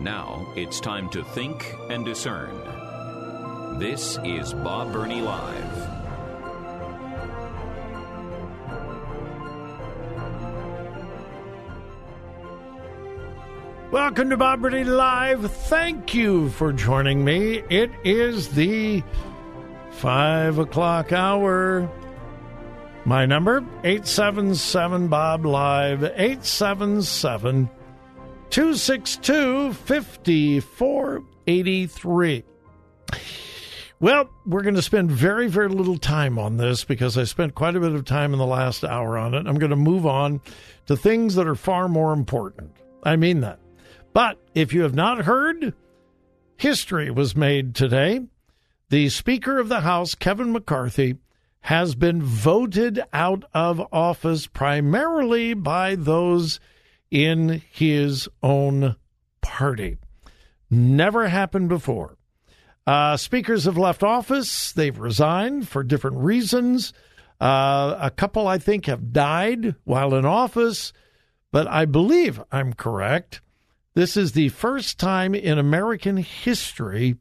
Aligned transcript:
Now 0.00 0.50
it's 0.56 0.80
time 0.80 1.10
to 1.10 1.22
think 1.22 1.76
and 1.90 2.06
discern. 2.06 3.78
This 3.78 4.18
is 4.24 4.54
Bob 4.54 4.94
Burney 4.94 5.20
Live. 5.20 5.90
Welcome 13.92 14.30
to 14.30 14.38
Bob 14.38 14.62
Burney 14.62 14.84
Live. 14.84 15.52
Thank 15.52 16.14
you 16.14 16.48
for 16.48 16.72
joining 16.72 17.22
me. 17.22 17.62
It 17.68 17.90
is 18.02 18.48
the 18.48 19.02
five 19.90 20.56
o'clock 20.56 21.12
hour. 21.12 21.86
My 23.04 23.26
number, 23.26 23.58
877 23.84 25.08
Bob 25.08 25.44
Live, 25.44 26.04
877 26.04 27.68
262 28.50 29.72
5483. 29.72 32.44
Well, 34.00 34.30
we're 34.46 34.62
going 34.62 34.74
to 34.74 34.82
spend 34.82 35.10
very, 35.10 35.46
very 35.46 35.68
little 35.68 35.98
time 35.98 36.38
on 36.38 36.56
this 36.56 36.84
because 36.84 37.18
I 37.18 37.24
spent 37.24 37.54
quite 37.54 37.76
a 37.76 37.80
bit 37.80 37.92
of 37.92 38.04
time 38.04 38.32
in 38.32 38.38
the 38.38 38.46
last 38.46 38.82
hour 38.82 39.18
on 39.18 39.34
it. 39.34 39.46
I'm 39.46 39.58
going 39.58 39.70
to 39.70 39.76
move 39.76 40.06
on 40.06 40.40
to 40.86 40.96
things 40.96 41.36
that 41.36 41.46
are 41.46 41.54
far 41.54 41.86
more 41.86 42.12
important. 42.12 42.72
I 43.04 43.14
mean 43.16 43.42
that. 43.42 43.60
But 44.12 44.38
if 44.54 44.72
you 44.72 44.82
have 44.82 44.94
not 44.94 45.26
heard, 45.26 45.74
history 46.56 47.10
was 47.10 47.36
made 47.36 47.74
today. 47.74 48.22
The 48.88 49.10
Speaker 49.10 49.58
of 49.58 49.68
the 49.68 49.82
House, 49.82 50.16
Kevin 50.16 50.52
McCarthy, 50.52 51.18
has 51.60 51.94
been 51.94 52.22
voted 52.22 53.00
out 53.12 53.44
of 53.54 53.86
office 53.92 54.46
primarily 54.46 55.54
by 55.54 55.94
those 55.94 56.58
in 57.10 57.62
his 57.70 58.28
own 58.42 58.96
party. 59.40 59.98
Never 60.70 61.28
happened 61.28 61.68
before. 61.68 62.16
Uh, 62.86 63.16
speakers 63.16 63.64
have 63.64 63.76
left 63.76 64.02
office. 64.02 64.72
They've 64.72 64.98
resigned 64.98 65.68
for 65.68 65.82
different 65.82 66.18
reasons. 66.18 66.92
Uh, 67.40 67.96
a 68.00 68.10
couple, 68.10 68.46
I 68.46 68.58
think, 68.58 68.86
have 68.86 69.12
died 69.12 69.74
while 69.84 70.14
in 70.14 70.24
office, 70.24 70.92
but 71.52 71.66
I 71.66 71.84
believe 71.84 72.42
I'm 72.52 72.72
correct. 72.72 73.40
This 73.94 74.16
is 74.16 74.32
the 74.32 74.50
first 74.50 74.98
time 74.98 75.34
in 75.34 75.58
American 75.58 76.18
history 76.18 77.16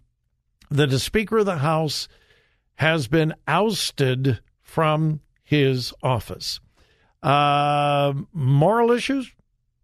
that 0.69 0.93
a 0.93 0.99
Speaker 0.99 1.39
of 1.39 1.45
the 1.45 1.57
House 1.57 2.07
has 2.75 3.07
been 3.07 3.33
ousted 3.47 4.39
from 4.61 5.21
his 5.43 5.93
office. 6.03 6.59
Uh, 7.23 8.13
moral 8.31 8.91
issues? 8.91 9.31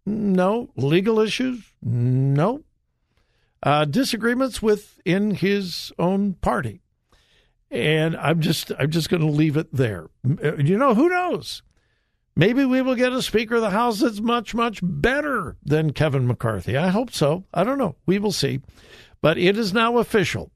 No. 0.06 0.70
Legal 0.76 1.18
issues? 1.18 1.72
No. 1.82 2.62
Uh, 3.62 3.84
disagreements 3.84 4.62
within 4.62 5.32
his 5.32 5.92
own 5.98 6.34
party. 6.34 6.80
And 7.70 8.16
I'm 8.16 8.40
just 8.40 8.70
I'm 8.78 8.90
just 8.90 9.10
going 9.10 9.22
to 9.22 9.28
leave 9.28 9.56
it 9.56 9.74
there. 9.74 10.08
You 10.24 10.78
know, 10.78 10.94
who 10.94 11.08
knows? 11.08 11.62
Maybe 12.36 12.64
we 12.64 12.82
will 12.82 12.94
get 12.94 13.12
a 13.12 13.22
Speaker 13.22 13.56
of 13.56 13.62
the 13.62 13.70
House 13.70 14.00
that's 14.00 14.20
much, 14.20 14.54
much 14.54 14.80
better 14.82 15.56
than 15.64 15.94
Kevin 15.94 16.26
McCarthy. 16.26 16.76
I 16.76 16.88
hope 16.88 17.10
so. 17.10 17.44
I 17.52 17.64
don't 17.64 17.78
know. 17.78 17.96
We 18.04 18.18
will 18.18 18.30
see. 18.30 18.60
But 19.22 19.38
it 19.38 19.56
is 19.56 19.72
now 19.72 19.96
official. 19.98 20.52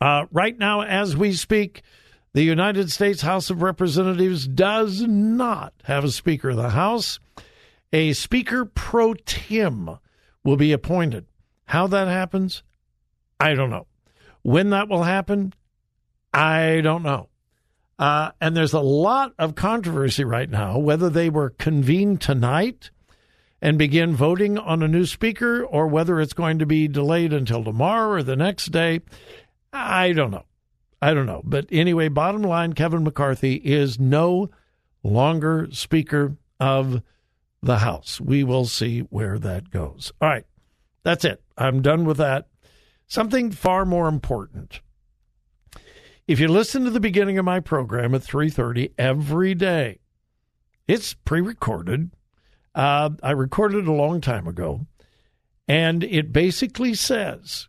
Uh, 0.00 0.26
right 0.30 0.56
now, 0.56 0.82
as 0.82 1.16
we 1.16 1.32
speak, 1.32 1.82
the 2.34 2.44
United 2.44 2.92
States 2.92 3.22
House 3.22 3.50
of 3.50 3.62
Representatives 3.62 4.46
does 4.46 5.02
not 5.02 5.74
have 5.84 6.04
a 6.04 6.10
Speaker 6.10 6.50
of 6.50 6.56
the 6.56 6.70
House. 6.70 7.18
A 7.92 8.12
Speaker 8.12 8.64
pro 8.64 9.14
tem 9.14 9.98
will 10.44 10.56
be 10.56 10.72
appointed. 10.72 11.26
How 11.66 11.86
that 11.88 12.08
happens, 12.08 12.62
I 13.40 13.54
don't 13.54 13.70
know. 13.70 13.86
When 14.42 14.70
that 14.70 14.88
will 14.88 15.02
happen, 15.02 15.52
I 16.32 16.80
don't 16.82 17.02
know. 17.02 17.28
Uh, 17.98 18.30
and 18.40 18.56
there's 18.56 18.74
a 18.74 18.80
lot 18.80 19.32
of 19.38 19.54
controversy 19.54 20.22
right 20.22 20.50
now 20.50 20.78
whether 20.78 21.08
they 21.08 21.30
were 21.30 21.50
convened 21.50 22.20
tonight 22.20 22.90
and 23.62 23.78
begin 23.78 24.14
voting 24.14 24.58
on 24.58 24.82
a 24.82 24.88
new 24.88 25.06
speaker 25.06 25.64
or 25.64 25.86
whether 25.86 26.20
it's 26.20 26.34
going 26.34 26.58
to 26.58 26.66
be 26.66 26.88
delayed 26.88 27.32
until 27.32 27.64
tomorrow 27.64 28.10
or 28.10 28.22
the 28.22 28.36
next 28.36 28.66
day. 28.66 29.00
I 29.72 30.12
don't 30.12 30.30
know. 30.30 30.44
I 31.00 31.14
don't 31.14 31.26
know. 31.26 31.42
But 31.44 31.66
anyway, 31.70 32.08
bottom 32.08 32.42
line 32.42 32.74
Kevin 32.74 33.04
McCarthy 33.04 33.54
is 33.54 33.98
no 33.98 34.50
longer 35.02 35.68
Speaker 35.70 36.36
of 36.60 37.02
the 37.66 37.78
House. 37.78 38.20
We 38.20 38.44
will 38.44 38.64
see 38.64 39.00
where 39.00 39.38
that 39.38 39.70
goes. 39.70 40.12
All 40.20 40.28
right. 40.28 40.46
That's 41.02 41.24
it. 41.24 41.42
I'm 41.56 41.82
done 41.82 42.04
with 42.04 42.16
that. 42.16 42.48
Something 43.06 43.52
far 43.52 43.84
more 43.84 44.08
important. 44.08 44.80
If 46.26 46.40
you 46.40 46.48
listen 46.48 46.84
to 46.84 46.90
the 46.90 46.98
beginning 46.98 47.38
of 47.38 47.44
my 47.44 47.60
program 47.60 48.14
at 48.14 48.22
3:30 48.22 48.92
every 48.98 49.54
day, 49.54 50.00
it's 50.88 51.14
pre-recorded. 51.14 52.10
Uh, 52.74 53.10
I 53.22 53.30
recorded 53.30 53.84
it 53.84 53.88
a 53.88 53.92
long 53.92 54.20
time 54.20 54.48
ago, 54.48 54.86
and 55.68 56.02
it 56.02 56.32
basically 56.32 56.94
says 56.94 57.68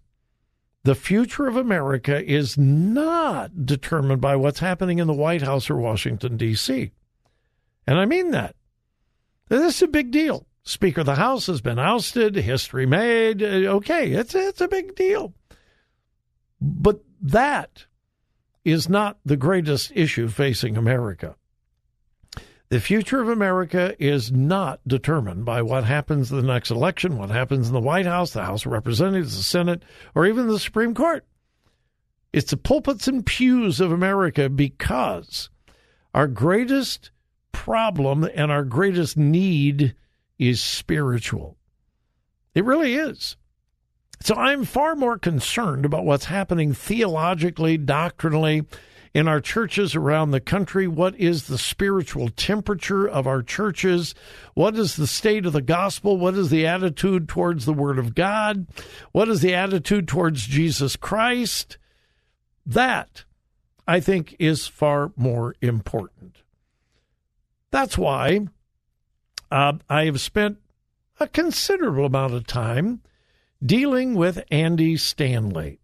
the 0.84 0.96
future 0.96 1.47
of 1.47 1.56
America 1.56 2.25
is 2.25 2.58
not 2.58 3.66
determined 3.66 4.22
by 4.22 4.35
what's 4.35 4.59
happening 4.59 4.97
in 4.97 5.08
the 5.08 5.14
White 5.14 5.44
House 5.44 5.69
or 5.69 5.78
Washington 5.78 6.35
D.C. 6.35 6.91
And 7.85 8.00
I 8.00 8.06
mean 8.06 8.31
that. 8.31 8.56
This 9.50 9.75
is 9.75 9.81
a 9.81 9.88
big 9.88 10.12
deal. 10.12 10.46
Speaker 10.63 11.02
of 11.02 11.06
the 11.06 11.16
House 11.16 11.47
has 11.47 11.62
been 11.62 11.80
ousted, 11.80 12.35
history 12.35 12.85
made. 12.85 13.41
Uh, 13.41 13.75
okay, 13.78 14.12
it's 14.12 14.35
it's 14.35 14.59
a 14.59 14.68
big 14.68 14.96
deal. 14.96 15.34
But 16.59 17.02
that 17.22 17.85
is 18.66 18.90
not 18.90 19.18
the 19.24 19.38
greatest 19.38 19.91
issue 19.96 20.28
facing 20.28 20.75
America. 20.75 21.35
The 22.69 22.81
future 22.81 23.22
of 23.22 23.30
America 23.30 23.96
is 23.97 24.30
not 24.30 24.81
determined 24.85 25.46
by 25.46 25.62
what 25.62 25.85
happens 25.85 26.29
in 26.31 26.38
the 26.38 26.44
next 26.44 26.69
election, 26.69 27.18
what 27.18 27.29
happens 27.29 27.68
in 27.68 27.74
the 27.74 27.79
White 27.79 28.06
House, 28.06 28.31
the 28.31 28.44
House 28.44 28.66
of 28.66 28.74
Representatives, 28.74 29.38
the 29.38 29.44
Senate, 29.44 29.84
or 30.14 30.25
even 30.25 30.47
the 30.47 30.59
Supreme 30.59 30.94
Court. 30.94 31.25
It's 32.34 32.52
the 32.52 32.58
pulpits 32.58 33.08
and 33.08 33.25
pews 33.25 33.79
of 33.79 33.94
America 33.94 34.50
because 34.50 35.50
our 36.14 36.28
greatest 36.28 37.12
problem 37.57 38.23
and 38.35 38.51
our 38.51 38.63
greatest 38.63 39.18
need 39.18 39.95
is 40.38 40.63
spiritual. 40.63 41.57
It 42.53 42.63
really 42.63 42.94
is. 42.94 43.35
So 44.22 44.35
I'm 44.35 44.63
far 44.63 44.95
more 44.95 45.18
concerned 45.18 45.84
about 45.84 46.06
what's 46.06 46.25
happening 46.25 46.73
theologically, 46.73 47.78
doctrinally, 47.78 48.63
in 49.12 49.28
our 49.28 49.41
churches 49.41 49.96
around 49.96 50.29
the 50.29 50.40
country. 50.40 50.88
What 50.88 51.19
is 51.19 51.47
the 51.47 51.57
spiritual 51.57 52.29
temperature 52.29 53.09
of 53.09 53.25
our 53.25 53.41
churches? 53.41 54.13
What 54.53 54.75
is 54.75 54.96
the 54.96 55.07
state 55.07 55.47
of 55.47 55.53
the 55.53 55.62
gospel? 55.62 56.16
What 56.16 56.35
is 56.35 56.51
the 56.51 56.67
attitude 56.67 57.28
towards 57.28 57.66
the 57.66 57.73
Word 57.73 57.97
of 57.97 58.14
God? 58.14 58.67
What 59.14 59.29
is 59.29 59.41
the 59.41 59.55
attitude 59.55 60.08
towards 60.08 60.46
Jesus 60.46 60.96
Christ? 60.96 61.79
That, 62.67 63.26
I 63.87 63.99
think, 63.99 64.35
is 64.37 64.67
far 64.67 65.11
more 65.16 65.55
important. 65.59 66.43
That's 67.72 67.97
why 67.97 68.47
uh, 69.52 69.73
I 69.90 70.05
have 70.05 70.22
spent 70.22 70.58
a 71.19 71.28
considerable 71.28 72.05
amount 72.05 72.34
of 72.34 72.47
time 72.47 73.02
dealing 73.64 74.16
with 74.16 74.43
Andy 74.52 74.97
Stanley. 74.97 75.79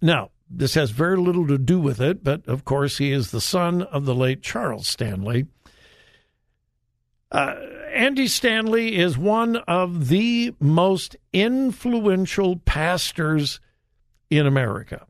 Now, 0.00 0.30
this 0.50 0.74
has 0.74 0.90
very 0.90 1.16
little 1.16 1.46
to 1.46 1.58
do 1.58 1.80
with 1.80 2.00
it, 2.00 2.22
but 2.22 2.46
of 2.46 2.64
course, 2.64 2.98
he 2.98 3.10
is 3.12 3.30
the 3.30 3.40
son 3.40 3.82
of 3.82 4.04
the 4.04 4.14
late 4.14 4.42
Charles 4.42 4.86
Stanley. 4.86 5.46
Uh, 7.32 7.54
Andy 7.92 8.28
Stanley 8.28 8.96
is 8.96 9.16
one 9.16 9.56
of 9.56 10.08
the 10.08 10.54
most 10.60 11.16
influential 11.32 12.56
pastors 12.56 13.60
in 14.30 14.46
America. 14.46 15.06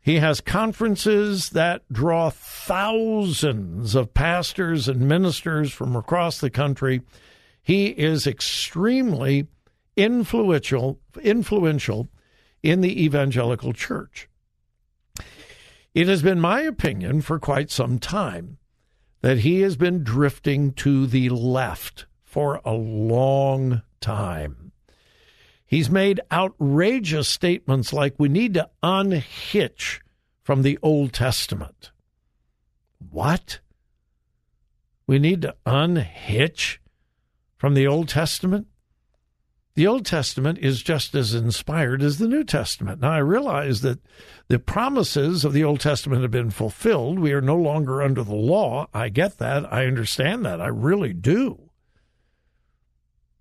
He 0.00 0.16
has 0.16 0.40
conferences 0.40 1.50
that 1.50 1.82
draw 1.92 2.30
thousands 2.30 3.94
of 3.94 4.14
pastors 4.14 4.88
and 4.88 5.08
ministers 5.08 5.72
from 5.72 5.94
across 5.96 6.40
the 6.40 6.50
country 6.50 7.02
He 7.62 7.88
is 7.88 8.26
extremely 8.26 9.48
influential 9.96 11.00
influential 11.22 12.08
in 12.62 12.80
the 12.80 13.04
evangelical 13.04 13.72
church. 13.72 14.28
It 15.94 16.06
has 16.06 16.22
been 16.22 16.40
my 16.40 16.60
opinion 16.62 17.22
for 17.22 17.38
quite 17.38 17.70
some 17.70 17.98
time 17.98 18.58
that 19.20 19.38
he 19.38 19.60
has 19.62 19.76
been 19.76 20.04
drifting 20.04 20.72
to 20.74 21.06
the 21.06 21.28
left 21.28 22.06
for 22.24 22.60
a 22.64 22.72
long 22.72 23.82
time. 24.00 24.67
He's 25.68 25.90
made 25.90 26.22
outrageous 26.32 27.28
statements 27.28 27.92
like 27.92 28.14
we 28.16 28.30
need 28.30 28.54
to 28.54 28.70
unhitch 28.82 30.00
from 30.42 30.62
the 30.62 30.78
Old 30.82 31.12
Testament. 31.12 31.90
What? 33.10 33.60
We 35.06 35.18
need 35.18 35.42
to 35.42 35.54
unhitch 35.66 36.80
from 37.58 37.74
the 37.74 37.86
Old 37.86 38.08
Testament? 38.08 38.66
The 39.74 39.86
Old 39.86 40.06
Testament 40.06 40.58
is 40.58 40.82
just 40.82 41.14
as 41.14 41.34
inspired 41.34 42.02
as 42.02 42.16
the 42.16 42.28
New 42.28 42.44
Testament. 42.44 43.02
Now, 43.02 43.10
I 43.10 43.18
realize 43.18 43.82
that 43.82 44.00
the 44.48 44.58
promises 44.58 45.44
of 45.44 45.52
the 45.52 45.64
Old 45.64 45.80
Testament 45.80 46.22
have 46.22 46.30
been 46.30 46.50
fulfilled. 46.50 47.18
We 47.18 47.34
are 47.34 47.42
no 47.42 47.56
longer 47.56 48.02
under 48.02 48.24
the 48.24 48.34
law. 48.34 48.88
I 48.94 49.10
get 49.10 49.36
that. 49.36 49.70
I 49.70 49.84
understand 49.84 50.46
that. 50.46 50.62
I 50.62 50.68
really 50.68 51.12
do. 51.12 51.67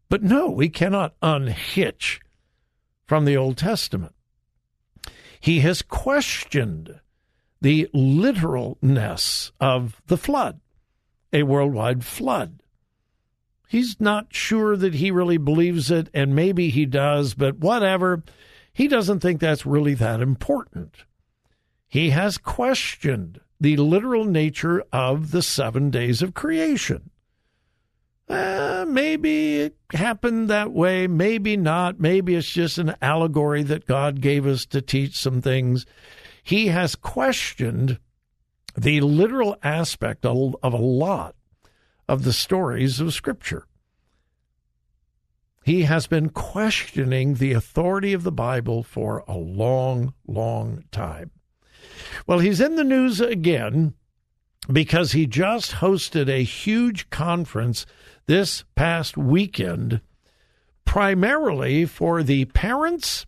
But 0.09 0.23
no, 0.23 0.49
we 0.49 0.69
cannot 0.69 1.15
unhitch 1.21 2.19
from 3.05 3.25
the 3.25 3.37
Old 3.37 3.57
Testament. 3.57 4.13
He 5.39 5.59
has 5.61 5.81
questioned 5.81 6.99
the 7.61 7.89
literalness 7.93 9.51
of 9.59 10.01
the 10.07 10.17
flood, 10.17 10.59
a 11.33 11.43
worldwide 11.43 12.05
flood. 12.05 12.61
He's 13.67 13.99
not 13.99 14.33
sure 14.33 14.77
that 14.77 14.95
he 14.95 15.11
really 15.11 15.37
believes 15.37 15.91
it, 15.91 16.09
and 16.13 16.35
maybe 16.35 16.69
he 16.69 16.85
does, 16.85 17.33
but 17.33 17.57
whatever. 17.57 18.23
He 18.71 18.87
doesn't 18.87 19.19
think 19.19 19.39
that's 19.39 19.65
really 19.65 19.93
that 19.95 20.21
important. 20.21 21.03
He 21.87 22.11
has 22.11 22.37
questioned 22.37 23.41
the 23.59 23.75
literal 23.77 24.23
nature 24.23 24.83
of 24.93 25.31
the 25.31 25.41
seven 25.41 25.89
days 25.89 26.21
of 26.21 26.33
creation. 26.33 27.09
Uh, 28.29 28.85
maybe 28.87 29.61
it 29.61 29.75
happened 29.93 30.49
that 30.49 30.71
way, 30.71 31.07
maybe 31.07 31.55
not. 31.55 31.99
Maybe 31.99 32.35
it's 32.35 32.49
just 32.49 32.77
an 32.77 32.95
allegory 33.01 33.63
that 33.63 33.85
God 33.87 34.19
gave 34.19 34.45
us 34.45 34.65
to 34.67 34.81
teach 34.81 35.17
some 35.17 35.41
things. 35.41 35.85
He 36.43 36.67
has 36.67 36.95
questioned 36.95 37.99
the 38.75 39.01
literal 39.01 39.57
aspect 39.63 40.25
of, 40.25 40.55
of 40.61 40.73
a 40.73 40.77
lot 40.77 41.35
of 42.07 42.23
the 42.23 42.33
stories 42.33 42.99
of 42.99 43.13
Scripture. 43.13 43.65
He 45.63 45.83
has 45.83 46.07
been 46.07 46.29
questioning 46.29 47.35
the 47.35 47.51
authority 47.51 48.13
of 48.13 48.23
the 48.23 48.31
Bible 48.31 48.83
for 48.83 49.23
a 49.27 49.37
long, 49.37 50.13
long 50.25 50.85
time. 50.91 51.31
Well, 52.25 52.39
he's 52.39 52.61
in 52.61 52.75
the 52.75 52.85
news 52.85 53.19
again 53.19 53.93
because 54.71 55.11
he 55.11 55.27
just 55.27 55.73
hosted 55.73 56.29
a 56.29 56.43
huge 56.43 57.09
conference 57.09 57.85
this 58.27 58.63
past 58.75 59.17
weekend, 59.17 60.01
primarily 60.85 61.85
for 61.85 62.21
the 62.23 62.45
parents 62.45 63.25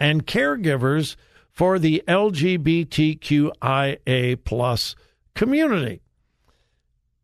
and 0.00 0.26
caregivers 0.26 1.16
for 1.50 1.78
the 1.78 2.02
LGBTQIA 2.06 2.84
plus 4.44 4.94
community. 5.34 6.02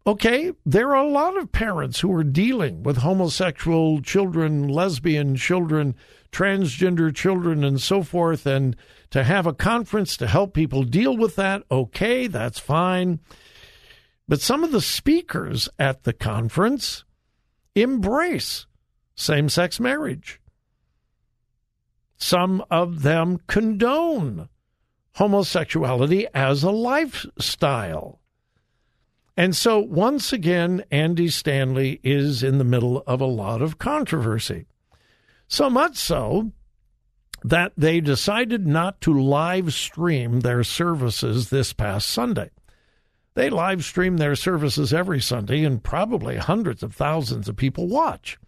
Okay, 0.07 0.53
there 0.67 0.91
are 0.91 1.03
a 1.05 1.09
lot 1.09 1.39
of 1.39 1.51
parents 1.51 2.01
who 2.01 2.13
are 2.15 2.25
dealing 2.25 2.83
with 2.83 2.99
homosexual 2.99 4.03
children, 4.03 4.69
lesbian 4.69 5.35
children, 5.35 5.95
transgender 6.31 7.15
children, 7.15 7.65
and 7.65 7.81
so 7.81 8.03
forth. 8.03 8.45
And 8.45 8.77
to 9.11 9.25
have 9.25 9.47
a 9.47 9.55
conference 9.55 10.19
to 10.19 10.27
help 10.27 10.53
people 10.53 10.83
deal 10.83 11.17
with 11.17 11.37
that, 11.37 11.63
okay, 11.71 12.27
that's 12.27 12.59
fine. 12.59 13.21
But 14.27 14.41
some 14.41 14.65
of 14.65 14.73
the 14.73 14.81
speakers 14.81 15.69
at 15.79 16.05
the 16.05 16.13
conference 16.13 17.05
embrace 17.75 18.67
same 19.15 19.49
sex 19.49 19.79
marriage. 19.79 20.41
Some 22.17 22.65
of 22.71 23.03
them 23.03 23.39
condone 23.47 24.49
homosexuality 25.15 26.27
as 26.35 26.63
a 26.63 26.71
lifestyle. 26.71 28.21
And 29.37 29.55
so, 29.55 29.79
once 29.79 30.33
again, 30.33 30.85
Andy 30.91 31.29
Stanley 31.29 32.01
is 32.03 32.43
in 32.43 32.59
the 32.59 32.65
middle 32.65 33.03
of 33.07 33.21
a 33.21 33.27
lot 33.27 33.63
of 33.63 33.79
controversy. 33.79 34.67
So 35.49 35.69
much 35.69 35.97
so 35.97 36.53
that 37.43 37.73
they 37.77 38.01
decided 38.01 38.67
not 38.67 39.01
to 39.03 39.21
live 39.21 39.75
stream 39.75 40.41
their 40.41 40.65
services 40.65 41.51
this 41.51 41.73
past 41.73 42.09
Sunday. 42.09 42.51
They 43.35 43.51
live 43.51 43.85
stream 43.85 44.17
their 44.17 44.37
services 44.37 44.93
every 44.93 45.21
Sunday, 45.21 45.65
and 45.65 45.83
probably 45.83 46.37
hundreds 46.37 46.83
of 46.83 46.95
thousands 46.95 47.49
of 47.49 47.57
people 47.57 47.89
watch. 47.89 48.39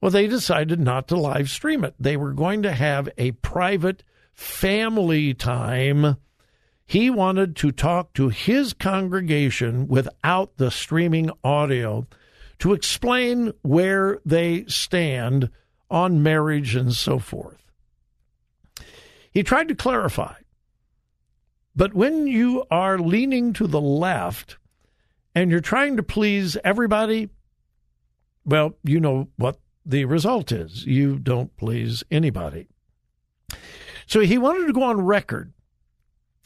Well, 0.00 0.10
they 0.10 0.26
decided 0.26 0.80
not 0.80 1.08
to 1.08 1.16
live 1.16 1.48
stream 1.48 1.84
it. 1.84 1.94
They 1.98 2.16
were 2.16 2.32
going 2.32 2.62
to 2.62 2.72
have 2.72 3.08
a 3.16 3.32
private 3.32 4.02
family 4.32 5.32
time 5.32 6.16
he 6.86 7.10
wanted 7.10 7.56
to 7.56 7.72
talk 7.72 8.12
to 8.14 8.28
his 8.28 8.72
congregation 8.72 9.88
without 9.88 10.56
the 10.56 10.70
streaming 10.70 11.30
audio 11.42 12.06
to 12.60 12.72
explain 12.72 13.52
where 13.62 14.20
they 14.24 14.64
stand 14.66 15.50
on 15.90 16.22
marriage 16.22 16.76
and 16.76 16.92
so 16.92 17.18
forth. 17.18 17.60
He 19.30 19.42
tried 19.42 19.68
to 19.68 19.74
clarify. 19.74 20.34
But 21.76 21.92
when 21.92 22.26
you 22.26 22.64
are 22.70 22.98
leaning 22.98 23.52
to 23.54 23.66
the 23.66 23.80
left 23.80 24.56
and 25.34 25.50
you're 25.50 25.60
trying 25.60 25.98
to 25.98 26.02
please 26.02 26.56
everybody, 26.64 27.28
well, 28.46 28.76
you 28.82 28.98
know 28.98 29.28
what 29.36 29.60
the 29.84 30.06
result 30.06 30.50
is. 30.50 30.86
You 30.86 31.18
don't 31.18 31.54
please 31.56 32.02
anybody. 32.10 32.68
So 34.06 34.20
he 34.20 34.38
wanted 34.38 34.66
to 34.66 34.72
go 34.72 34.84
on 34.84 35.02
record 35.02 35.52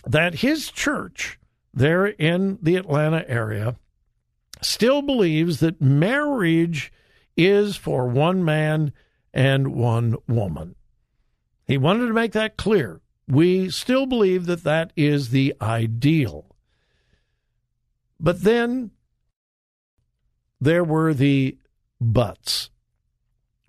that 0.04 0.34
his 0.36 0.70
church 0.70 1.38
there 1.72 2.06
in 2.06 2.58
the 2.60 2.76
Atlanta 2.76 3.24
area 3.28 3.76
still 4.62 5.02
believes 5.02 5.60
that 5.60 5.80
marriage 5.80 6.92
is 7.36 7.76
for 7.76 8.08
one 8.08 8.44
man 8.44 8.92
and 9.32 9.68
one 9.68 10.16
woman. 10.26 10.74
He 11.66 11.78
wanted 11.78 12.08
to 12.08 12.12
make 12.12 12.32
that 12.32 12.56
clear. 12.56 13.00
We 13.30 13.70
still 13.70 14.06
believe 14.06 14.46
that 14.46 14.64
that 14.64 14.92
is 14.96 15.30
the 15.30 15.54
ideal. 15.60 16.46
But 18.18 18.42
then 18.42 18.90
there 20.60 20.84
were 20.84 21.14
the 21.14 21.56
buts. 22.00 22.70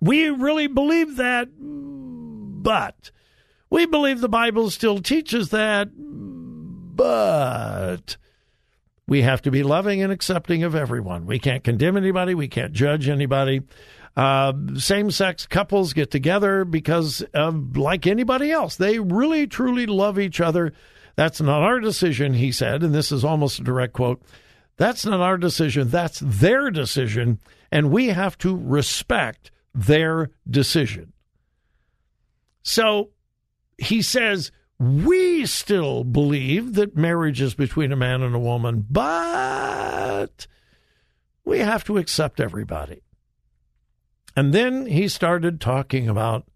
We 0.00 0.30
really 0.30 0.66
believe 0.66 1.16
that, 1.16 1.48
but 1.58 3.10
we 3.70 3.86
believe 3.86 4.20
the 4.20 4.28
Bible 4.28 4.68
still 4.70 5.00
teaches 5.00 5.50
that, 5.50 5.90
but 5.94 8.16
we 9.06 9.22
have 9.22 9.42
to 9.42 9.50
be 9.50 9.62
loving 9.62 10.02
and 10.02 10.12
accepting 10.12 10.64
of 10.64 10.74
everyone. 10.74 11.24
We 11.24 11.38
can't 11.38 11.62
condemn 11.62 11.96
anybody. 11.96 12.34
We 12.34 12.48
can't 12.48 12.72
judge 12.72 13.08
anybody. 13.08 13.62
Uh, 14.16 14.52
Same 14.76 15.10
sex 15.10 15.46
couples 15.46 15.94
get 15.94 16.10
together 16.10 16.64
because, 16.64 17.22
of, 17.32 17.76
like 17.76 18.06
anybody 18.06 18.50
else, 18.50 18.76
they 18.76 18.98
really 18.98 19.46
truly 19.46 19.86
love 19.86 20.18
each 20.18 20.40
other. 20.40 20.72
That's 21.16 21.40
not 21.40 21.62
our 21.62 21.80
decision, 21.80 22.34
he 22.34 22.52
said, 22.52 22.82
and 22.82 22.94
this 22.94 23.10
is 23.12 23.24
almost 23.24 23.58
a 23.58 23.64
direct 23.64 23.94
quote. 23.94 24.22
That's 24.76 25.04
not 25.04 25.20
our 25.20 25.38
decision. 25.38 25.90
That's 25.90 26.20
their 26.20 26.70
decision, 26.70 27.38
and 27.70 27.90
we 27.90 28.08
have 28.08 28.36
to 28.38 28.56
respect 28.56 29.50
their 29.74 30.30
decision. 30.48 31.12
So 32.62 33.10
he 33.78 34.02
says, 34.02 34.52
we 34.78 35.46
still 35.46 36.04
believe 36.04 36.74
that 36.74 36.96
marriage 36.96 37.40
is 37.40 37.54
between 37.54 37.92
a 37.92 37.96
man 37.96 38.22
and 38.22 38.34
a 38.34 38.38
woman, 38.38 38.86
but 38.90 40.46
we 41.44 41.60
have 41.60 41.84
to 41.84 41.98
accept 41.98 42.40
everybody. 42.40 43.02
And 44.36 44.52
then 44.52 44.86
he 44.86 45.08
started 45.08 45.60
talking 45.60 46.08
about 46.08 46.46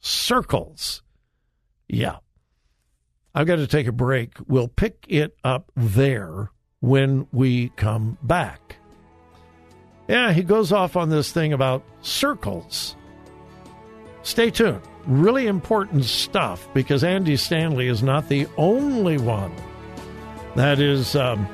circles. 0.00 1.02
Yeah. 1.88 2.16
I've 3.34 3.46
got 3.46 3.56
to 3.56 3.66
take 3.66 3.86
a 3.86 3.92
break. 3.92 4.34
We'll 4.46 4.68
pick 4.68 5.04
it 5.08 5.36
up 5.44 5.70
there 5.76 6.50
when 6.80 7.26
we 7.32 7.70
come 7.70 8.18
back. 8.22 8.76
Yeah, 10.08 10.32
he 10.32 10.42
goes 10.42 10.72
off 10.72 10.96
on 10.96 11.10
this 11.10 11.32
thing 11.32 11.52
about 11.52 11.84
circles. 12.00 12.96
Stay 14.22 14.50
tuned 14.50 14.82
really 15.08 15.46
important 15.46 16.04
stuff 16.04 16.68
because 16.74 17.02
Andy 17.02 17.36
Stanley 17.36 17.88
is 17.88 18.02
not 18.02 18.28
the 18.28 18.46
only 18.56 19.16
one 19.16 19.52
that 20.54 20.80
is 20.80 21.16
um, 21.16 21.48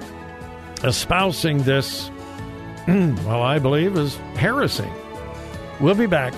espousing 0.82 1.62
this, 1.62 2.10
well, 2.88 3.42
I 3.42 3.58
believe, 3.58 3.96
is 3.96 4.16
heresy. 4.36 4.88
We'll 5.80 5.94
be 5.94 6.06
back. 6.06 6.32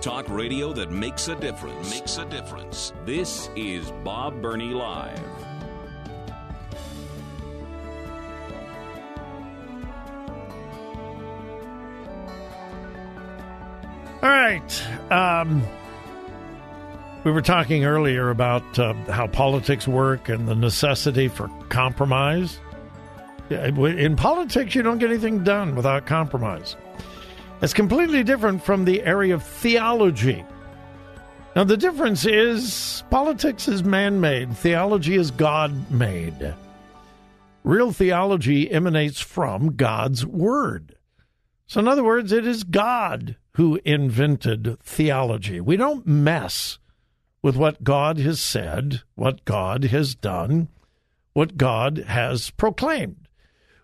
Talk 0.00 0.30
radio 0.30 0.72
that 0.72 0.90
makes 0.90 1.28
a 1.28 1.34
difference. 1.34 1.90
Makes 1.90 2.18
a 2.18 2.24
difference. 2.24 2.92
This 3.04 3.50
is 3.56 3.90
Bob 4.04 4.40
Burney 4.40 4.70
Live. 4.70 5.20
Right. 14.48 15.12
Um, 15.12 15.62
we 17.24 17.32
were 17.32 17.42
talking 17.42 17.84
earlier 17.84 18.30
about 18.30 18.78
uh, 18.78 18.94
how 19.10 19.26
politics 19.26 19.86
work 19.86 20.28
and 20.28 20.48
the 20.48 20.54
necessity 20.54 21.28
for 21.28 21.48
compromise. 21.68 22.58
In 23.50 24.16
politics, 24.16 24.74
you 24.74 24.82
don't 24.82 24.98
get 24.98 25.10
anything 25.10 25.44
done 25.44 25.74
without 25.74 26.06
compromise. 26.06 26.76
It's 27.60 27.74
completely 27.74 28.22
different 28.22 28.62
from 28.62 28.84
the 28.84 29.02
area 29.02 29.34
of 29.34 29.42
theology. 29.42 30.44
Now, 31.56 31.64
the 31.64 31.76
difference 31.76 32.24
is 32.24 33.02
politics 33.10 33.68
is 33.68 33.82
man 33.82 34.20
made, 34.20 34.56
theology 34.56 35.16
is 35.16 35.30
God 35.30 35.90
made. 35.90 36.54
Real 37.64 37.92
theology 37.92 38.70
emanates 38.70 39.20
from 39.20 39.76
God's 39.76 40.24
Word. 40.24 40.94
So, 41.66 41.80
in 41.80 41.88
other 41.88 42.04
words, 42.04 42.32
it 42.32 42.46
is 42.46 42.64
God 42.64 43.36
who 43.58 43.80
invented 43.84 44.78
theology. 44.84 45.60
We 45.60 45.76
don't 45.76 46.06
mess 46.06 46.78
with 47.42 47.56
what 47.56 47.82
God 47.82 48.16
has 48.18 48.40
said, 48.40 49.02
what 49.16 49.44
God 49.44 49.82
has 49.86 50.14
done, 50.14 50.68
what 51.32 51.56
God 51.56 52.04
has 52.06 52.50
proclaimed. 52.50 53.26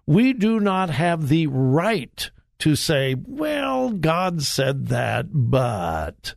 We 0.07 0.33
do 0.33 0.61
not 0.61 0.91
have 0.91 1.29
the 1.29 1.49
right 1.49 2.31
to 2.61 2.77
say, 2.77 3.17
well, 3.27 3.91
God 3.91 4.43
said 4.43 4.87
that, 4.87 5.27
but. 5.33 6.37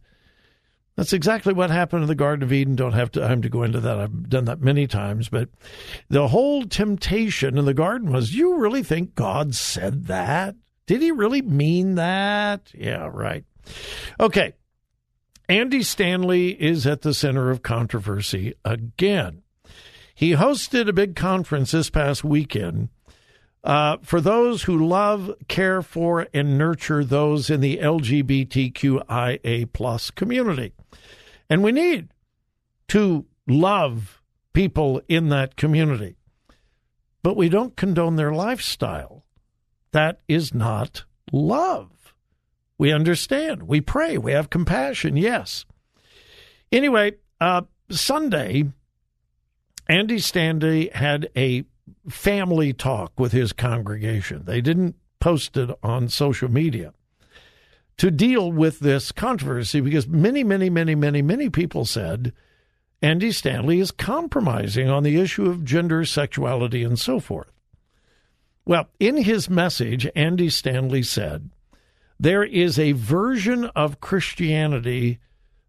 That's 0.95 1.13
exactly 1.13 1.53
what 1.53 1.69
happened 1.69 2.01
in 2.01 2.07
the 2.07 2.15
Garden 2.15 2.41
of 2.41 2.51
Eden. 2.51 2.75
Don't 2.75 2.93
have 2.93 3.11
time 3.11 3.43
to 3.43 3.49
go 3.49 3.61
into 3.61 3.79
that. 3.81 3.99
I've 3.99 4.29
done 4.31 4.45
that 4.45 4.61
many 4.61 4.87
times. 4.87 5.29
But 5.29 5.49
the 6.09 6.29
whole 6.29 6.63
temptation 6.63 7.59
in 7.59 7.65
the 7.65 7.75
garden 7.75 8.11
was 8.11 8.33
you 8.33 8.57
really 8.57 8.81
think 8.81 9.13
God 9.13 9.53
said 9.53 10.07
that? 10.07 10.55
Did 10.87 11.01
he 11.01 11.11
really 11.11 11.41
mean 11.41 11.95
that? 11.95 12.71
Yeah, 12.73 13.09
right. 13.13 13.43
Okay. 14.19 14.53
Andy 15.49 15.83
Stanley 15.83 16.61
is 16.61 16.87
at 16.87 17.03
the 17.03 17.13
center 17.13 17.51
of 17.51 17.61
controversy 17.61 18.53
again. 18.65 19.43
He 20.15 20.31
hosted 20.31 20.89
a 20.89 20.93
big 20.93 21.15
conference 21.15 21.71
this 21.71 21.89
past 21.89 22.23
weekend 22.23 22.89
uh, 23.63 23.97
for 24.01 24.19
those 24.19 24.63
who 24.63 24.87
love, 24.87 25.31
care 25.47 25.81
for, 25.81 26.27
and 26.33 26.57
nurture 26.57 27.03
those 27.03 27.49
in 27.49 27.61
the 27.61 27.77
LGBTQIA 27.77 29.71
plus 29.73 30.09
community. 30.09 30.73
And 31.49 31.63
we 31.63 31.71
need 31.71 32.09
to 32.89 33.25
love 33.45 34.21
people 34.53 35.01
in 35.07 35.29
that 35.29 35.55
community. 35.55 36.15
But 37.23 37.35
we 37.35 37.49
don't 37.49 37.75
condone 37.75 38.15
their 38.15 38.31
lifestyle. 38.31 39.25
That 39.91 40.19
is 40.27 40.53
not 40.53 41.03
love. 41.31 42.13
We 42.77 42.91
understand. 42.91 43.63
We 43.63 43.81
pray. 43.81 44.17
We 44.17 44.33
have 44.33 44.49
compassion. 44.49 45.17
Yes. 45.17 45.65
Anyway, 46.71 47.13
uh, 47.39 47.61
Sunday, 47.89 48.65
Andy 49.87 50.19
Stanley 50.19 50.89
had 50.93 51.29
a 51.35 51.63
family 52.09 52.73
talk 52.73 53.13
with 53.17 53.31
his 53.31 53.53
congregation. 53.53 54.43
They 54.45 54.61
didn't 54.61 54.95
post 55.19 55.57
it 55.57 55.69
on 55.81 56.09
social 56.09 56.51
media 56.51 56.93
to 57.97 58.11
deal 58.11 58.51
with 58.51 58.79
this 58.79 59.11
controversy 59.11 59.81
because 59.81 60.07
many, 60.07 60.43
many, 60.43 60.69
many, 60.69 60.93
many, 60.93 61.21
many 61.21 61.49
people 61.49 61.85
said 61.85 62.33
Andy 63.01 63.31
Stanley 63.31 63.79
is 63.79 63.91
compromising 63.91 64.89
on 64.89 65.03
the 65.03 65.19
issue 65.19 65.49
of 65.49 65.65
gender, 65.65 66.05
sexuality, 66.05 66.83
and 66.83 66.99
so 66.99 67.19
forth. 67.19 67.51
Well, 68.67 68.89
in 68.99 69.15
his 69.23 69.49
message, 69.49 70.09
Andy 70.13 70.49
Stanley 70.49 71.01
said, 71.01 71.51
There 72.19 72.43
is 72.43 72.77
a 72.77 72.91
version 72.91 73.63
of 73.67 74.01
Christianity 74.01 75.19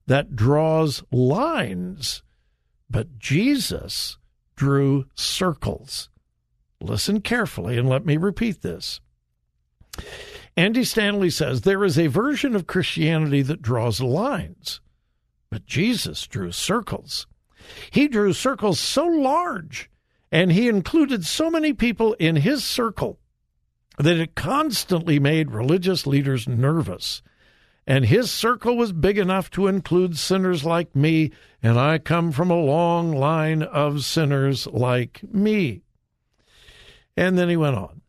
that 0.09 0.35
draws 0.35 1.05
lines, 1.13 2.25
but 2.91 3.21
Jesus 3.21 4.19
drew 4.57 5.07
circles. 5.15 6.09
Listen 6.81 7.21
carefully 7.21 7.79
and 7.79 7.89
let 7.89 8.05
me 8.05 8.17
repeat 8.17 8.63
this. 8.63 9.01
Andy 10.57 10.83
Stanley 10.83 11.31
says 11.31 11.61
there 11.61 11.85
is 11.85 12.01
a 12.01 12.09
version 12.09 12.57
of 12.57 12.67
Christianity 12.67 13.43
that 13.43 13.63
draws 13.63 14.01
lines, 14.01 14.81
but 15.51 15.67
Jesus 15.67 16.27
drew 16.27 16.51
circles. 16.51 17.29
He 17.93 18.09
drew 18.09 18.33
circles 18.33 18.81
so 18.81 19.07
large 19.07 19.89
and 20.31 20.53
he 20.53 20.69
included 20.69 21.25
so 21.25 21.51
many 21.51 21.73
people 21.73 22.15
in 22.15 22.37
his 22.37 22.65
circle 22.65 23.19
that 23.99 24.17
it 24.17 24.35
constantly 24.35 25.19
made 25.19 25.51
religious 25.51 26.07
leaders 26.07 26.47
nervous 26.47 27.23
and 27.89 28.05
his 28.05 28.31
circle 28.31 28.77
was 28.77 28.93
big 28.93 29.17
enough 29.17 29.51
to 29.53 29.67
include 29.67 30.19
sinners 30.19 30.63
like 30.63 30.95
me, 30.95 31.33
and 31.63 31.81
I 31.81 31.97
come 31.97 32.33
from 32.33 32.51
a 32.51 32.61
long 32.61 33.13
line 33.13 33.63
of 33.63 34.05
sinners 34.05 34.67
like 34.67 35.23
me. 35.33 35.81
And 37.17 37.39
then 37.39 37.49
he 37.49 37.57
went 37.57 37.77
on. 37.77 38.03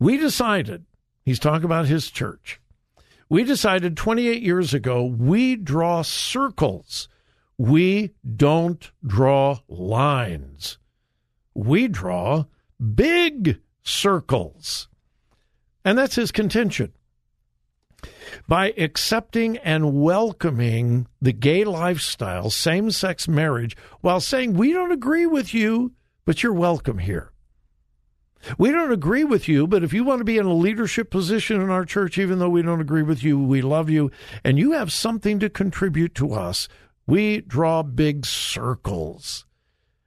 We 0.00 0.16
decided, 0.16 0.84
he's 1.24 1.38
talking 1.38 1.64
about 1.64 1.86
his 1.86 2.10
church, 2.10 2.60
we 3.28 3.44
decided 3.44 3.96
28 3.96 4.42
years 4.42 4.74
ago 4.74 5.04
we 5.04 5.54
draw 5.54 6.02
circles. 6.02 7.08
We 7.58 8.14
don't 8.36 8.90
draw 9.04 9.58
lines. 9.68 10.78
We 11.54 11.88
draw 11.88 12.44
big 12.94 13.60
circles. 13.82 14.88
And 15.84 15.98
that's 15.98 16.14
his 16.14 16.30
contention 16.30 16.92
by 18.46 18.72
accepting 18.76 19.56
and 19.58 20.00
welcoming 20.00 21.06
the 21.20 21.32
gay 21.32 21.64
lifestyle, 21.64 22.50
same 22.50 22.90
sex 22.90 23.26
marriage, 23.26 23.76
while 24.00 24.20
saying, 24.20 24.54
We 24.54 24.72
don't 24.72 24.92
agree 24.92 25.26
with 25.26 25.52
you, 25.52 25.92
but 26.24 26.42
you're 26.42 26.52
welcome 26.52 26.98
here. 26.98 27.32
We 28.56 28.70
don't 28.70 28.92
agree 28.92 29.24
with 29.24 29.48
you, 29.48 29.66
but 29.66 29.82
if 29.82 29.92
you 29.92 30.04
want 30.04 30.20
to 30.20 30.24
be 30.24 30.38
in 30.38 30.46
a 30.46 30.54
leadership 30.54 31.10
position 31.10 31.60
in 31.60 31.70
our 31.70 31.84
church, 31.84 32.18
even 32.18 32.38
though 32.38 32.48
we 32.48 32.62
don't 32.62 32.80
agree 32.80 33.02
with 33.02 33.24
you, 33.24 33.38
we 33.38 33.62
love 33.62 33.90
you, 33.90 34.12
and 34.44 34.58
you 34.58 34.72
have 34.72 34.92
something 34.92 35.40
to 35.40 35.50
contribute 35.50 36.14
to 36.14 36.32
us, 36.32 36.68
we 37.08 37.40
draw 37.40 37.82
big 37.82 38.26
circles. 38.26 39.46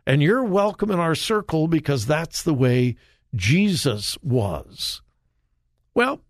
And 0.05 0.21
you're 0.21 0.43
welcome 0.43 0.91
in 0.91 0.99
our 0.99 1.15
circle 1.15 1.67
because 1.67 2.05
that's 2.05 2.43
the 2.43 2.53
way 2.53 2.95
Jesus 3.33 4.19
was. 4.21 5.01
Well, 5.95 6.21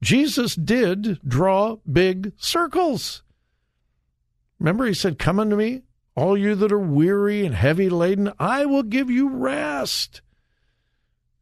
Jesus 0.00 0.54
did 0.54 1.20
draw 1.26 1.78
big 1.90 2.32
circles. 2.36 3.24
Remember, 4.60 4.86
he 4.86 4.94
said, 4.94 5.18
Come 5.18 5.40
unto 5.40 5.56
me, 5.56 5.82
all 6.14 6.38
you 6.38 6.54
that 6.54 6.70
are 6.70 6.78
weary 6.78 7.44
and 7.44 7.54
heavy 7.54 7.88
laden, 7.88 8.32
I 8.38 8.64
will 8.66 8.84
give 8.84 9.10
you 9.10 9.28
rest. 9.28 10.22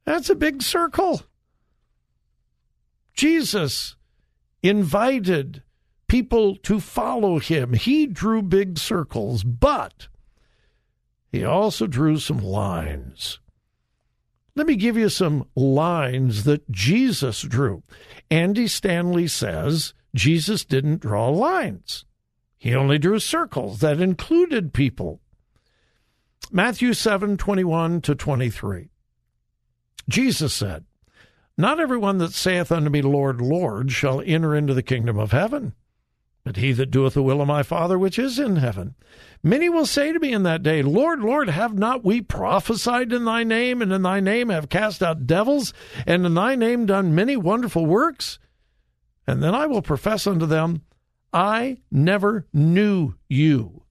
That's 0.07 0.31
a 0.31 0.35
big 0.35 0.63
circle. 0.63 1.23
Jesus 3.13 3.97
invited 4.63 5.63
people 6.11 6.57
to 6.57 6.81
follow 6.81 7.39
him. 7.39 7.73
He 7.73 8.05
drew 8.05 8.43
big 8.43 8.79
circles, 8.79 9.45
but 9.45 10.09
he 11.31 11.45
also 11.45 11.87
drew 11.87 12.19
some 12.19 12.39
lines. 12.39 13.39
Let 14.57 14.67
me 14.67 14.75
give 14.75 14.97
you 14.97 15.09
some 15.09 15.47
lines 15.55 16.43
that 16.43 16.69
Jesus 16.69 17.43
drew. 17.43 17.85
Andy 18.29 18.67
Stanley 18.67 19.29
says 19.29 19.95
Jesus 20.13 20.65
didn't 20.65 21.03
draw 21.03 21.29
lines. 21.29 22.05
He 22.59 22.75
only 22.75 22.99
drew 22.99 23.21
circles 23.21 23.79
that 23.79 24.01
included 24.01 24.75
people. 24.75 25.21
Matthew 26.51 26.93
7 26.93 27.37
21 27.37 28.01
to 28.01 28.17
23. 28.17 28.91
Jesus 30.09 30.53
said, 30.53 30.87
Not 31.57 31.79
everyone 31.79 32.19
that 32.19 32.33
saith 32.33 32.73
unto 32.73 32.91
me, 32.91 33.01
Lord, 33.01 33.41
Lord, 33.41 33.93
shall 33.93 34.21
enter 34.27 34.57
into 34.57 34.75
the 34.75 34.83
kingdom 34.83 35.17
of 35.17 35.31
heaven, 35.31 35.75
but 36.51 36.57
he 36.57 36.73
that 36.73 36.91
doeth 36.91 37.15
the 37.15 37.23
will 37.23 37.41
of 37.41 37.47
my 37.47 37.63
Father 37.63 37.97
which 37.97 38.19
is 38.19 38.37
in 38.37 38.57
heaven. 38.57 38.97
Many 39.41 39.69
will 39.69 39.87
say 39.87 40.13
to 40.13 40.19
me 40.19 40.33
in 40.33 40.43
that 40.43 40.65
day, 40.65 40.83
Lord, 40.83 41.21
Lord, 41.21 41.49
have 41.49 41.79
not 41.79 42.05
we 42.05 42.23
prophesied 42.23 43.13
in 43.13 43.25
thy 43.25 43.45
name, 43.45 43.81
and 43.81 43.93
in 43.93 44.03
thy 44.03 44.19
name 44.19 44.49
have 44.49 44.69
cast 44.69 45.01
out 45.01 45.29
devils, 45.29 45.73
and 46.09 46.27
in 46.27 46.35
thy 46.35 46.57
name 46.57 46.87
done 46.87 47.15
many 47.15 47.37
wonderful 47.37 47.87
works? 47.87 48.41
And 49.29 49.41
then 49.41 49.55
I 49.55 49.67
will 49.67 49.81
profess 49.81 50.27
unto 50.27 50.45
them, 50.45 50.83
I 51.33 51.79
never 51.89 52.49
knew 52.53 53.15
you. 53.29 53.85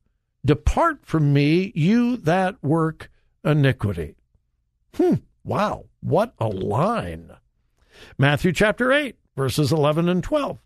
Depart 0.44 1.06
from 1.06 1.32
me, 1.32 1.72
you 1.76 2.18
that 2.18 2.62
work 2.62 3.10
iniquity. 3.46 4.18
Hmm, 4.96 5.14
wow, 5.46 5.86
what 6.02 6.34
a 6.40 6.48
line. 6.48 7.32
Matthew 8.18 8.52
chapter 8.52 8.92
8, 8.92 9.16
verses 9.38 9.72
11 9.72 10.10
and 10.10 10.22
12. 10.22 10.60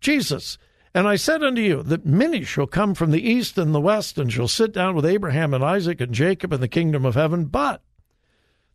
Jesus, 0.00 0.58
and 0.96 1.06
I 1.06 1.16
said 1.16 1.42
unto 1.42 1.60
you 1.60 1.82
that 1.82 2.06
many 2.06 2.42
shall 2.42 2.66
come 2.66 2.94
from 2.94 3.10
the 3.10 3.20
east 3.20 3.58
and 3.58 3.74
the 3.74 3.80
west, 3.82 4.16
and 4.16 4.32
shall 4.32 4.48
sit 4.48 4.72
down 4.72 4.94
with 4.94 5.04
Abraham 5.04 5.52
and 5.52 5.62
Isaac 5.62 6.00
and 6.00 6.14
Jacob 6.14 6.54
in 6.54 6.62
the 6.62 6.68
kingdom 6.68 7.04
of 7.04 7.14
heaven. 7.14 7.44
But 7.44 7.82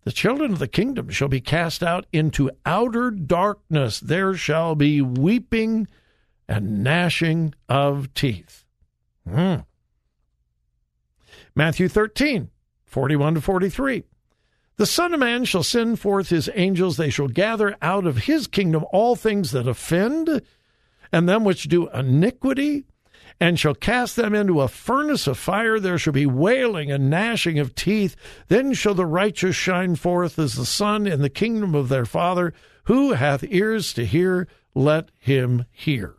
the 0.04 0.12
children 0.12 0.54
of 0.54 0.60
the 0.60 0.68
kingdom 0.68 1.10
shall 1.10 1.30
be 1.30 1.42
cast 1.42 1.82
out 1.82 2.06
into 2.14 2.52
outer 2.64 3.10
darkness. 3.10 4.00
There 4.00 4.36
shall 4.36 4.76
be 4.76 5.02
weeping 5.02 5.88
and 6.48 6.84
gnashing 6.84 7.56
of 7.68 8.14
teeth. 8.14 8.66
Hmm. 9.28 9.62
Matthew 11.56 11.88
13, 11.88 12.52
41 12.86 13.34
to 13.34 13.42
43. 13.42 14.04
The 14.76 14.86
Son 14.86 15.16
of 15.16 15.20
Man 15.20 15.44
shall 15.46 15.64
send 15.64 16.00
forth 16.00 16.30
his 16.30 16.52
angels, 16.54 16.98
they 16.98 17.10
shall 17.10 17.30
gather 17.30 17.76
out 17.82 18.06
of 18.06 18.26
his 18.26 18.46
kingdom 18.46 18.86
all 18.92 19.16
things 19.16 19.50
that 19.54 19.68
offend 19.68 20.44
and 21.12 21.28
them 21.28 21.44
which 21.44 21.68
do 21.68 21.90
iniquity, 21.90 22.86
and 23.40 23.60
shall 23.60 23.74
cast 23.74 24.16
them 24.16 24.36
into 24.36 24.62
a 24.62 24.68
furnace 24.68 25.26
of 25.28 25.38
fire. 25.38 25.80
There 25.80 25.98
shall 25.98 26.14
be 26.14 26.26
wailing 26.26 26.92
and 26.92 27.10
gnashing 27.10 27.58
of 27.60 27.74
teeth. 27.76 28.16
Then 28.50 28.74
shall 28.74 28.94
the 28.94 29.06
righteous 29.06 29.56
shine 29.56 29.96
forth 29.96 30.38
as 30.38 30.54
the 30.54 30.66
sun 30.66 31.08
in 31.08 31.22
the 31.22 31.30
kingdom 31.30 31.74
of 31.74 31.90
their 31.90 32.06
Father. 32.06 32.54
Who 32.86 33.14
hath 33.14 33.44
ears 33.44 33.94
to 33.94 34.06
hear, 34.06 34.48
let 34.76 35.10
him 35.18 35.66
hear. 35.72 36.16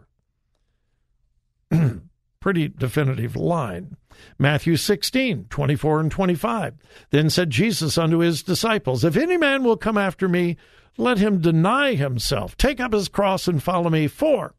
Pretty 2.41 2.69
definitive 2.69 3.37
line. 3.37 3.97
Matthew 4.39 4.77
16, 4.77 5.47
24 5.49 6.01
and 6.01 6.11
25. 6.11 6.75
Then 7.11 7.31
said 7.31 7.51
Jesus 7.51 7.97
unto 7.97 8.19
his 8.19 8.43
disciples, 8.43 9.05
If 9.05 9.17
any 9.17 9.37
man 9.37 9.63
will 9.63 9.77
come 9.77 9.97
after 9.97 10.29
me, 10.29 10.57
let 10.97 11.19
him 11.19 11.41
deny 11.41 11.95
himself, 11.95 12.57
take 12.57 12.81
up 12.81 12.93
his 12.93 13.09
cross, 13.09 13.49
and 13.49 13.63
follow 13.63 13.91
me. 13.91 14.09
For 14.09 14.55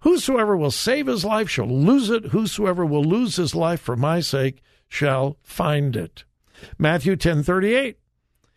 Whosoever 0.00 0.56
will 0.56 0.70
save 0.70 1.06
his 1.06 1.24
life 1.24 1.48
shall 1.48 1.68
lose 1.68 2.10
it. 2.10 2.26
Whosoever 2.26 2.84
will 2.84 3.04
lose 3.04 3.36
his 3.36 3.54
life 3.54 3.80
for 3.80 3.96
my 3.96 4.20
sake 4.20 4.62
shall 4.88 5.38
find 5.42 5.96
it. 5.96 6.24
Matthew 6.78 7.16
10:38 7.16 7.96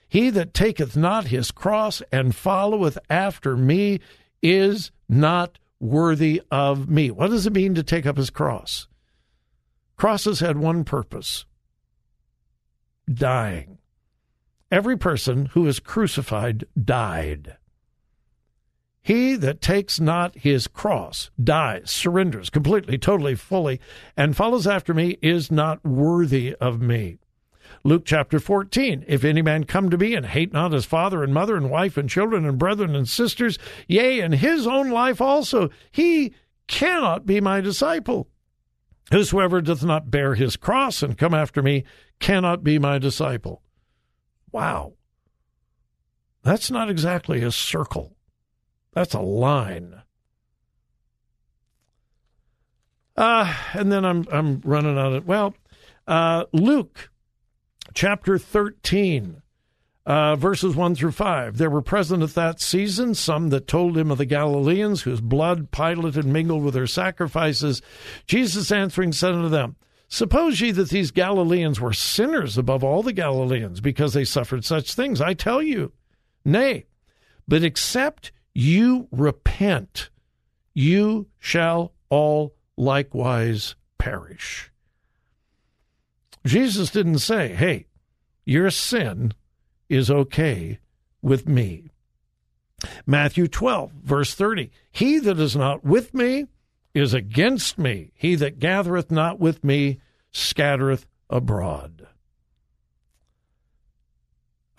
He 0.08 0.30
that 0.30 0.54
taketh 0.54 0.96
not 0.96 1.28
his 1.28 1.52
cross 1.52 2.02
and 2.12 2.36
followeth 2.36 2.98
after 3.10 3.56
me 3.56 4.00
is 4.42 4.92
not 5.08 5.60
worthy 5.80 6.42
of 6.52 6.90
me. 6.90 7.12
What 7.12 7.30
does 7.30 7.46
it 7.46 7.54
mean 7.54 7.76
to 7.76 7.84
take 7.84 8.06
up 8.06 8.18
his 8.18 8.30
cross? 8.30 8.88
Crosses 9.96 10.40
had 10.40 10.58
one 10.58 10.84
purpose 10.84 11.46
dying. 13.12 13.80
Every 14.72 14.98
person 14.98 15.48
who 15.48 15.66
is 15.68 15.80
crucified 15.80 16.66
died. 16.82 17.58
He 19.02 19.36
that 19.36 19.62
takes 19.62 20.00
not 20.00 20.36
his 20.36 20.68
cross 20.68 21.32
dies, 21.42 21.90
surrenders 21.90 22.50
completely, 22.50 22.98
totally, 22.98 23.36
fully, 23.36 23.80
and 24.18 24.36
follows 24.36 24.68
after 24.68 24.94
me 24.94 25.18
is 25.22 25.52
not 25.52 25.84
worthy 25.86 26.54
of 26.56 26.82
me. 26.82 27.20
Luke 27.84 28.04
chapter 28.06 28.40
14 28.40 29.06
If 29.08 29.24
any 29.24 29.42
man 29.42 29.64
come 29.64 29.90
to 29.90 29.98
me 29.98 30.14
and 30.14 30.26
hate 30.26 30.52
not 30.52 30.74
his 30.74 30.86
father 30.86 31.24
and 31.24 31.34
mother 31.34 31.56
and 31.56 31.70
wife 31.70 31.98
and 31.98 32.10
children 32.10 32.46
and 32.46 32.58
brethren 32.58 32.96
and 32.96 33.08
sisters, 33.08 33.58
yea, 33.88 34.20
and 34.20 34.36
his 34.36 34.68
own 34.68 34.90
life 34.90 35.22
also, 35.22 35.70
he 35.92 36.34
cannot 36.68 37.26
be 37.26 37.40
my 37.40 37.62
disciple. 37.62 38.28
Whosoever 39.12 39.62
doth 39.62 39.84
not 39.84 40.12
bear 40.12 40.36
his 40.36 40.56
cross 40.56 41.02
and 41.02 41.18
come 41.18 41.34
after 41.34 41.64
me 41.64 41.84
cannot 42.20 42.64
be 42.64 42.78
my 42.78 43.00
disciple. 43.00 43.64
Wow. 44.52 44.94
That's 46.44 46.70
not 46.70 46.90
exactly 46.90 47.42
a 47.42 47.52
circle. 47.52 48.16
That's 49.00 49.14
a 49.14 49.22
line. 49.22 50.02
Uh, 53.16 53.56
and 53.72 53.90
then 53.90 54.04
I'm 54.04 54.28
I'm 54.30 54.60
running 54.66 54.98
out 54.98 55.14
of 55.14 55.26
well, 55.26 55.56
uh, 56.06 56.44
Luke 56.52 57.10
chapter 57.94 58.38
13, 58.38 59.42
uh, 60.06 60.36
verses 60.36 60.76
1 60.76 60.96
through 60.96 61.14
5. 61.14 61.58
There 61.58 61.70
were 61.70 61.82
present 61.82 62.24
at 62.24 62.36
that 62.36 62.60
season 62.60 63.16
some 63.16 63.52
that 63.52 63.68
told 63.68 63.98
him 63.98 64.12
of 64.12 64.18
the 64.18 64.26
Galileans 64.26 65.04
whose 65.04 65.22
blood 65.22 65.72
Pilate 65.72 66.16
had 66.16 66.26
mingled 66.26 66.66
with 66.66 66.74
their 66.74 66.86
sacrifices. 66.86 67.82
Jesus 68.28 68.70
answering 68.70 69.14
said 69.14 69.34
unto 69.34 69.48
them, 69.48 69.78
Suppose 70.10 70.60
ye 70.60 70.72
that 70.72 70.90
these 70.90 71.12
Galileans 71.12 71.80
were 71.80 71.94
sinners 71.94 72.58
above 72.58 72.84
all 72.84 73.02
the 73.02 73.14
Galileans 73.14 73.80
because 73.80 74.12
they 74.12 74.26
suffered 74.26 74.66
such 74.66 74.94
things? 74.94 75.22
I 75.22 75.36
tell 75.36 75.62
you, 75.62 75.94
nay, 76.44 76.88
but 77.48 77.64
except 77.64 78.34
you 78.60 79.08
repent, 79.12 80.10
you 80.74 81.28
shall 81.40 81.94
all 82.10 82.54
likewise 82.76 83.76
perish. 83.98 84.70
Jesus 86.46 86.90
didn't 86.92 87.20
say, 87.20 87.54
hey, 87.54 87.88
your 88.44 88.70
sin 88.70 89.34
is 89.88 90.12
okay 90.12 90.80
with 91.22 91.48
me. 91.48 91.90
Matthew 93.06 93.48
12, 93.48 93.92
verse 94.04 94.34
30 94.34 94.72
He 94.92 95.20
that 95.20 95.40
is 95.40 95.56
not 95.56 95.86
with 95.86 96.14
me 96.14 96.48
is 96.94 97.14
against 97.14 97.78
me. 97.78 98.12
He 98.14 98.36
that 98.36 98.60
gathereth 98.60 99.10
not 99.10 99.40
with 99.40 99.64
me 99.64 100.02
scattereth 100.34 101.06
abroad. 101.30 101.99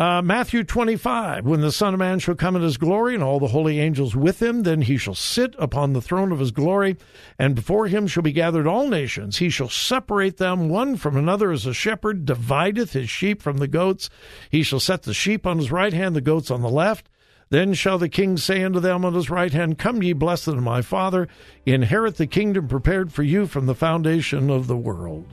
Uh, 0.01 0.23
Matthew 0.23 0.65
25, 0.65 1.45
when 1.45 1.61
the 1.61 1.71
Son 1.71 1.93
of 1.93 2.01
Man 2.01 2.21
shall 2.21 2.35
come 2.35 2.57
in 2.57 2.63
his 2.63 2.79
glory 2.79 3.15
and 3.15 3.23
all 3.23 3.39
the 3.39 3.49
holy 3.49 3.79
angels 3.79 4.17
with 4.17 4.41
him, 4.41 4.63
then 4.63 4.81
he 4.81 4.97
shall 4.97 5.15
sit 5.15 5.55
upon 5.59 5.93
the 5.93 6.01
throne 6.01 6.33
of 6.33 6.39
his 6.39 6.53
glory, 6.53 6.97
and 7.39 7.55
before 7.55 7.87
him 7.87 8.07
shall 8.07 8.23
be 8.23 8.33
gathered 8.33 8.67
all 8.67 8.89
nations. 8.89 9.37
He 9.37 9.51
shall 9.51 9.69
separate 9.69 10.39
them 10.39 10.71
one 10.71 10.97
from 10.97 11.19
another 11.19 11.51
as 11.51 11.67
a 11.67 11.75
shepherd 11.75 12.25
divideth 12.25 12.95
his 12.95 13.11
sheep 13.11 13.43
from 13.43 13.59
the 13.59 13.69
goats. 13.69 14.09
He 14.49 14.63
shall 14.63 14.81
set 14.81 15.03
the 15.03 15.13
sheep 15.13 15.47
on 15.47 15.59
his 15.59 15.71
right 15.71 15.93
hand, 15.93 16.17
the 16.17 16.23
goats 16.23 16.51
on 16.51 16.63
the 16.63 16.71
left. 16.71 17.11
Then 17.51 17.75
shall 17.75 17.99
the 17.99 18.09
king 18.09 18.39
say 18.39 18.63
unto 18.65 18.81
them 18.81 19.05
on 19.05 19.13
his 19.13 19.29
right 19.29 19.53
hand, 19.53 19.77
Come 19.77 20.03
ye, 20.03 20.15
blessed 20.15 20.49
of 20.49 20.63
my 20.63 20.81
Father, 20.81 21.29
inherit 21.67 22.17
the 22.17 22.27
kingdom 22.27 22.69
prepared 22.69 23.13
for 23.13 23.23
you 23.23 23.47
from 23.47 23.67
the 23.67 23.75
foundation 23.75 24.49
of 24.49 24.67
the 24.67 24.79
world. 24.79 25.27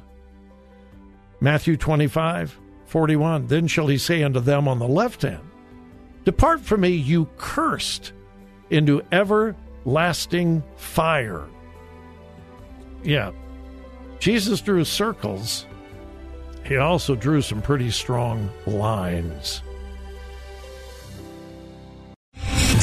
Matthew 1.39 1.77
25, 1.77 2.59
41 2.87 3.47
Then 3.47 3.67
shall 3.67 3.87
he 3.87 3.97
say 3.97 4.23
unto 4.23 4.39
them 4.39 4.67
on 4.67 4.79
the 4.79 4.87
left 4.87 5.21
hand, 5.21 5.43
Depart 6.25 6.61
from 6.61 6.81
me, 6.81 6.89
you 6.89 7.29
cursed, 7.37 8.11
into 8.69 9.01
everlasting 9.11 10.63
fire. 10.75 11.47
Yeah. 13.03 13.31
Jesus 14.19 14.59
drew 14.59 14.83
circles. 14.83 15.65
He 16.65 16.75
also 16.75 17.15
drew 17.15 17.41
some 17.41 17.61
pretty 17.61 17.91
strong 17.91 18.49
lines. 18.65 19.61